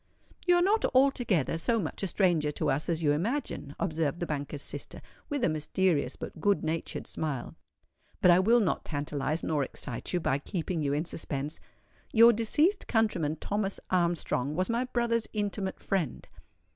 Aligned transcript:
"You 0.47 0.55
are 0.55 0.63
not 0.63 0.83
altogether 0.95 1.59
so 1.59 1.77
much 1.79 2.01
a 2.01 2.07
stranger 2.07 2.51
to 2.53 2.71
us 2.71 2.89
as 2.89 3.03
you 3.03 3.11
imagine," 3.11 3.75
observed 3.79 4.19
the 4.19 4.25
banker's 4.25 4.63
sister, 4.63 4.99
with 5.29 5.43
a 5.43 5.47
mysterious 5.47 6.15
but 6.15 6.41
good 6.41 6.63
natured 6.63 7.05
smile. 7.05 7.53
"But 8.19 8.31
I 8.31 8.39
will 8.39 8.61
not 8.61 8.83
tantalize, 8.83 9.43
nor 9.43 9.63
excite 9.63 10.11
you 10.11 10.19
by 10.19 10.39
keeping 10.39 10.81
you 10.81 10.91
in 10.91 11.05
suspense. 11.05 11.59
Your 12.11 12.33
deceased 12.33 12.87
countryman 12.87 13.35
Thomas 13.35 13.79
Armstrong 13.91 14.55
was 14.55 14.71
my 14.71 14.85
brother's 14.85 15.27
intimate 15.33 15.79
friend." 15.79 16.27